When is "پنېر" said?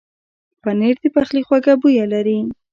0.61-0.95